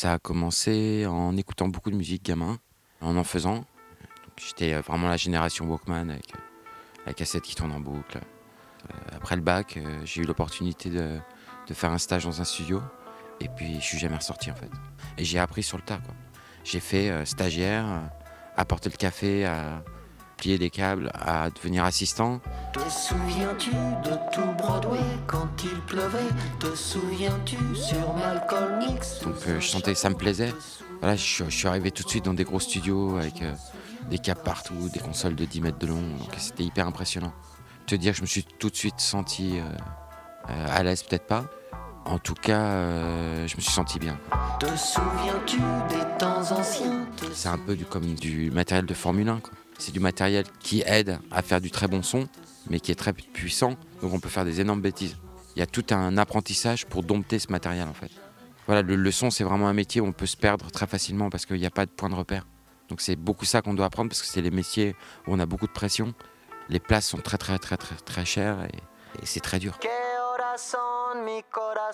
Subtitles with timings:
[0.00, 2.58] Ça a commencé en écoutant beaucoup de musique gamin,
[3.02, 3.66] en en faisant.
[4.38, 6.38] J'étais euh, vraiment la génération Walkman avec euh,
[7.04, 8.16] la cassette qui tourne en boucle.
[8.16, 11.20] Euh, Après le bac, j'ai eu l'opportunité de,
[11.74, 12.80] faire un stage dans un studio.
[13.40, 14.70] Et puis je suis jamais ressorti en fait.
[15.18, 16.00] Et j'ai appris sur le tas.
[16.64, 18.00] J'ai fait stagiaire, euh,
[18.56, 19.82] à porter le café, à
[20.38, 22.40] plier des câbles, à devenir assistant.
[26.58, 29.20] Te souviens-tu sur Malcolm X?
[29.22, 30.52] Donc euh, je sentais ça me plaisait.
[31.00, 33.52] Voilà, je, suis- je suis arrivé tout de suite dans des gros studios avec euh,
[34.08, 36.00] des câbles partout, des consoles de 10 mètres de long.
[36.18, 37.32] Donc c'était hyper impressionnant.
[37.86, 41.44] Te dire que je me suis tout de suite senti euh, à l'aise, peut-être pas.
[42.06, 42.86] En tout cas,
[43.46, 44.18] je me suis senti bien.
[44.58, 45.58] Te souviens-tu
[45.90, 47.06] des temps anciens?
[47.34, 49.40] C'est un peu du, comme du matériel de Formule 1.
[49.40, 49.52] quoi.
[49.78, 52.26] C'est du matériel qui aide à faire du très bon son,
[52.70, 53.74] mais qui est très puissant.
[54.00, 55.16] Donc on peut faire des énormes bêtises.
[55.56, 58.10] Il y a tout un apprentissage pour dompter ce matériel en fait.
[58.66, 61.30] Voilà, le, le son c'est vraiment un métier où on peut se perdre très facilement
[61.30, 62.46] parce qu'il n'y a pas de point de repère.
[62.88, 64.94] Donc c'est beaucoup ça qu'on doit apprendre parce que c'est les métiers
[65.26, 66.14] où on a beaucoup de pression.
[66.68, 69.78] Les places sont très très très très très chères et, et c'est très dur.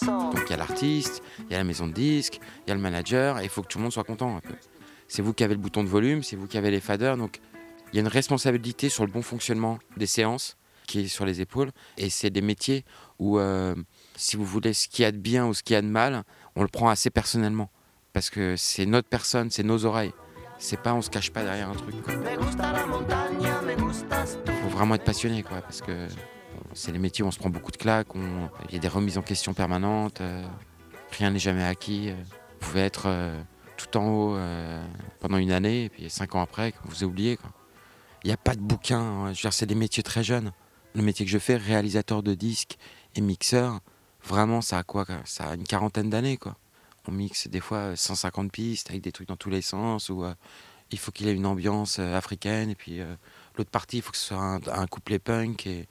[0.00, 2.74] Donc il y a l'artiste, il y a la maison de disques, il y a
[2.74, 4.54] le manager, et il faut que tout le monde soit content un peu.
[5.06, 7.40] C'est vous qui avez le bouton de volume, c'est vous qui avez les faders, donc
[7.92, 10.56] il y a une responsabilité sur le bon fonctionnement des séances
[10.88, 12.84] qui est sur les épaules, et c'est des métiers
[13.20, 13.74] où, euh,
[14.16, 15.86] si vous voulez, ce qu'il y a de bien ou ce qu'il y a de
[15.86, 16.24] mal,
[16.56, 17.70] on le prend assez personnellement,
[18.12, 20.12] parce que c'est notre personne, c'est nos oreilles.
[20.58, 21.94] C'est pas, on se cache pas derrière un truc.
[24.44, 26.08] tú faut vraiment être passionné, quoi, parce que
[26.74, 28.88] c'est les métiers où on se prend beaucoup de claques, on- il y a des
[28.88, 30.42] remises en question permanentes, euh,
[31.16, 32.10] rien n'est jamais acquis.
[32.10, 32.14] euh.
[32.60, 33.40] vous pouvez être euh,
[33.76, 34.84] tout en haut euh,
[35.20, 37.36] pendant une année, et puis cinq ans après, vous vous oubliez.
[37.36, 37.50] quoi.
[38.24, 40.50] Il n'y a pas de bouquin, hein, c'est des métiers très jeunes.
[40.98, 42.76] Le métier que je fais, réalisateur de disques
[43.14, 43.78] et mixeur,
[44.24, 46.56] vraiment, ça a quoi Ça a une quarantaine d'années, quoi.
[47.06, 50.24] On mixe des fois euh, 150 pistes avec des trucs dans tous les sens, où
[50.24, 50.34] euh,
[50.90, 53.14] il faut qu'il ait une ambiance euh, africaine, et puis euh,
[53.56, 55.68] l'autre partie, il faut que ce soit un, couplet punk.
[55.68, 55.86] Et,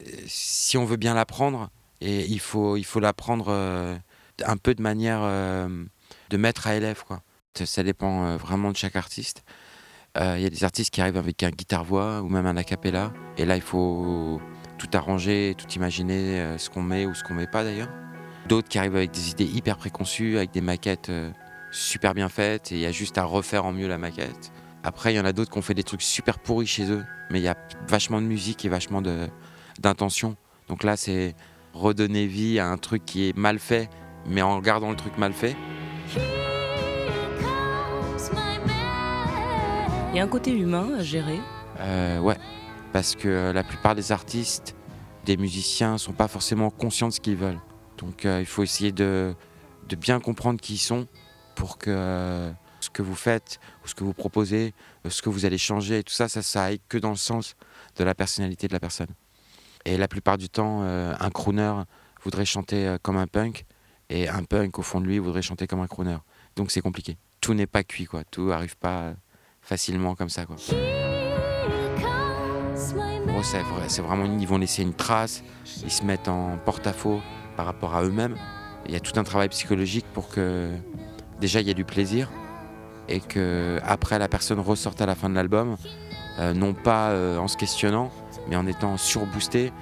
[0.00, 1.70] euh, si on veut bien l'apprendre,
[2.02, 3.96] et il faut, il faut l'apprendre euh,
[4.44, 5.84] un peu de manière euh,
[6.28, 7.02] de maître à élève.
[7.06, 7.22] Quoi.
[7.54, 9.42] Ça- dépend euh, vraiment de chaque artiste.
[10.18, 12.64] Euh, Il y a des artistes qui arrivent avec un guitare-voix ou même un a
[12.64, 13.12] cappella.
[13.36, 14.40] Et là, il faut
[14.80, 17.90] tout arranger, tout imaginer, euh, ce qu'on met ou ce qu'on met pas d'ailleurs.
[18.48, 21.30] D'autres qui arrivent avec des idées hyper préconçues, avec des maquettes euh,
[21.70, 24.50] super bien faites, et il y a juste à refaire en mieux la maquette.
[24.82, 27.04] Après, il y en a d'autres qui ont fait des trucs super pourris chez eux,
[27.30, 29.28] mais il y a vachement de musique et vachement de-
[29.78, 30.36] d'intention.
[30.68, 31.34] Donc là, c'est
[31.74, 33.90] redonner vie à un truc qui est mal fait,
[34.26, 35.54] mais en gardant le truc mal fait.
[40.12, 41.38] Il y a un côté humain à gérer?
[41.78, 42.36] Euh, ouais,
[42.92, 44.74] parce que la plupart des artistes,
[45.24, 47.60] des musiciens, sont pas forcément conscients de ce qu'ils veulent.
[47.98, 49.34] Donc euh, il faut essayer de,
[49.98, 51.06] bien comprendre qui ils sont
[51.54, 52.50] pour que euh,
[52.80, 54.72] ce que vous faites, ou ce que vous proposez,
[55.04, 57.54] euh, ce que vous allez changer, tout ça, ça, ça aille que dans le sens
[57.96, 59.10] de la personnalité de la personne.
[59.84, 61.72] Et la plupart du temps, un crooner
[62.22, 63.64] voudrait chanter comme un punk,
[64.10, 66.18] et un punk, au fond de lui, voudrait chanter comme un crooner.
[66.54, 67.16] Donc c'est compliqué.
[67.40, 68.22] Tout n'est pas cuit, quoi.
[68.24, 69.14] Tout arrive pas
[69.62, 70.56] facilement comme ça, quoi.
[73.42, 75.42] C'est vrai- c'est vraiment, ils vont laisser une trace,
[75.82, 77.20] ils se mettent en porte-à-faux
[77.56, 78.36] par rapport à eux-mêmes.
[78.86, 80.70] Il y a tout un travail psychologique pour que
[81.40, 82.30] déjà il y ait du plaisir
[83.08, 85.76] et que après la personne ressorte à la fin de l'album,
[86.38, 88.12] euh, non pas euh, en se questionnant,
[88.48, 89.72] mais en étant surboosté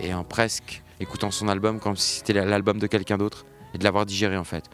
[0.00, 3.84] et en presque écoutant son album comme si c'était l'album de quelqu'un d'autre et de
[3.84, 4.64] l'avoir digéré en fait.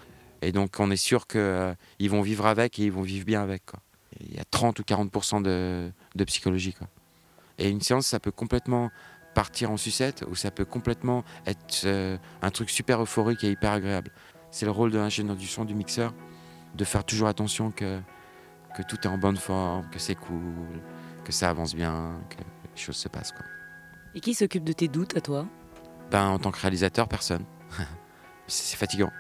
[0.42, 3.62] Et donc on est sûr qu'ils vont vivre avec et ils vont vivre bien avec.
[4.20, 5.90] Il y a 30 ou 40% de,
[6.24, 6.74] psychologie.
[7.58, 8.90] Et une séance, ça peut complètement
[9.34, 13.72] partir en sucette ou ça peut complètement être euh, un truc super euphorique et hyper
[13.72, 14.10] agréable.
[14.50, 16.14] C'est le rôle de l'ingénieur du son, du mixeur,
[16.74, 18.00] de faire toujours attention que,
[18.76, 20.80] que tout est en bonne forme, que c'est cool,
[21.24, 23.32] que ça avance bien, que les choses se passent.
[23.32, 23.44] Quoi.
[24.14, 25.46] Et qui s'occupe de tes doutes à toi?
[26.10, 27.44] Ben, en tant que réalisateur, personne.
[28.46, 29.10] c'est fatigant.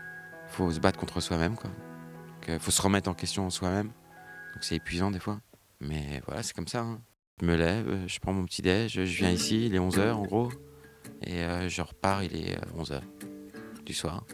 [0.48, 1.56] faut se battre contre soi-même.
[1.56, 1.70] quoi.
[1.70, 3.88] Donc, euh, faut se remettre en question soi-même.
[3.88, 5.40] Donc c'est épuisant des fois.
[5.80, 6.82] Mais voilà, c'est comme ça.
[6.82, 7.00] hein.
[7.40, 10.12] Je me lève, euh, je prends mon petit déj, je viens ici, il est 11h
[10.12, 10.52] en gros.
[11.22, 13.00] Et euh, je repars, il est 11h
[13.84, 14.24] du soir.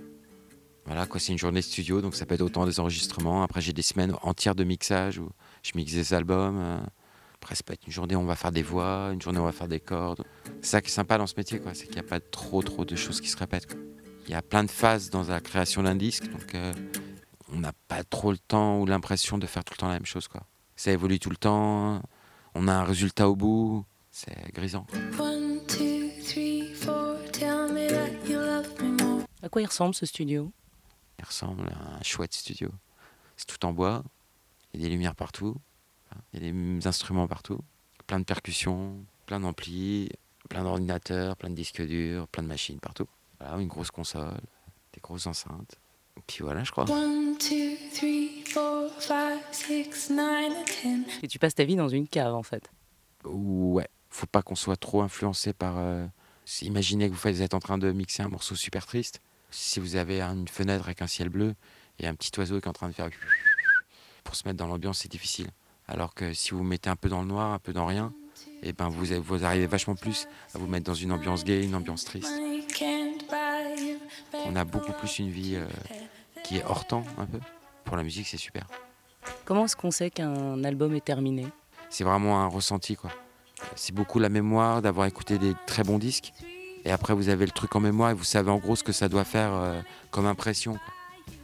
[0.85, 3.43] Voilà, quoi, c'est une journée de studio, donc ça peut être autant des enregistrements.
[3.43, 5.31] Après, j'ai des semaines entières de mixage où
[5.63, 6.59] je mixe des albums.
[6.59, 6.79] euh.
[7.37, 9.43] Après, ça peut être une journée où on va faire des voix, une journée où
[9.43, 10.23] on va faire des cordes.
[10.61, 12.61] C'est ça qui est sympa dans ce métier, quoi, c'est qu'il n'y a pas trop,
[12.63, 13.67] trop de choses qui se répètent.
[13.67, 13.81] quoi.
[14.27, 16.73] Il y a plein de phases dans la création d'un disque, donc euh,
[17.51, 20.05] on n'a pas trop le temps ou l'impression de faire tout le temps la même
[20.07, 20.29] chose.
[20.29, 20.43] Quoi.
[20.77, 22.03] Ça évolue tout le temps,
[22.55, 24.87] on a un résultat au bout, c'est grisant.
[25.19, 27.17] One, two, three, four.
[27.33, 29.23] Tell me that you love me more.
[29.43, 30.53] À quoi il ressemble ce studio?
[31.19, 32.71] Il ressemble à un chouette studio.
[33.37, 34.03] C'est tout en bois.
[34.75, 35.57] Il y a des lumières partout.
[36.33, 37.61] Il y a des instruments partout.
[38.07, 40.11] Plein de percussions, plein d'amplis,
[40.49, 43.07] plein d'ordinateurs, plein de disques durs, plein de machines partout.
[43.39, 44.41] Voilà, une grosse console,
[44.93, 45.77] des grosses enceintes.
[46.17, 46.91] Et puis voilà, je crois.
[46.91, 50.53] One, two, three, four, five, six, nine,
[50.83, 51.05] ten.
[51.23, 52.71] Et tu passes ta vie dans une cave en fait.
[53.25, 55.75] Ouais, faut pas qu'on soit trop influencé par.
[55.79, 56.07] euh,
[56.63, 59.21] Imaginez que vous faites- vous êtes en train de mixer un morceau super triste.
[59.51, 61.55] Si vous avez une fenêtre avec un ciel bleu
[61.99, 63.09] et un petit oiseau qui est en train de faire.
[64.25, 65.49] Pour se mettre dans l'ambiance, c'est difficile.
[65.89, 68.13] Alors que si vous vous mettez un peu dans le noir, un peu dans rien,
[68.63, 71.75] et ben vous, vous arrivez vachement plus à vous mettre dans une ambiance gay, une
[71.75, 72.33] ambiance triste.
[74.47, 75.67] On a beaucoup plus une vie euh,
[76.51, 77.39] qui est hors temps, un peu.
[77.85, 78.67] Pour la musique, c'est super.
[79.45, 81.47] Comment est-ce qu'on sait qu'un album est terminé?
[81.91, 83.13] C'est vraiment un ressenti quoi.
[83.77, 86.33] C'est beaucoup la mémoire d'avoir écouté des très bons disques
[86.85, 88.91] et après vous avez le truc en mémoire et vous savez en gros ce que
[88.91, 89.81] ça doit faire euh,
[90.11, 90.77] comme impression.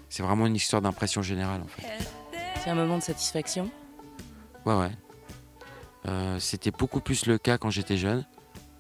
[0.09, 1.87] C'est vraiment une histoire d'impression générale en fait.
[2.65, 3.71] C'est un moment de satisfaction?
[4.65, 4.91] Ouais ouais.
[6.09, 8.27] Euh, C'était beaucoup plus le cas quand j'étais jeune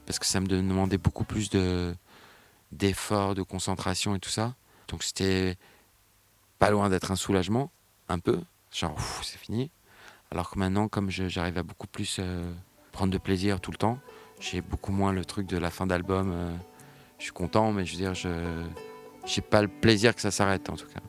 [0.06, 1.94] parce que ça me demandait beaucoup plus de
[2.73, 4.56] d'efforts, de concentration et tout ça.
[4.88, 5.56] Donc c'était
[6.58, 7.70] pas loin d'être un soulagement,
[8.08, 8.41] un peu,
[8.73, 9.70] genre c'est fini.
[10.31, 12.53] Alors que maintenant, comme j'arrive à beaucoup plus euh,
[12.93, 13.99] prendre de plaisir tout le temps,
[14.41, 16.32] j'ai beaucoup moins le truc de la fin d'album.
[16.32, 16.56] euh,
[17.19, 18.64] je suis content, mais je veux dire, je
[19.25, 21.00] j'ai pas le plaisir que ça s'arrête en tout cas.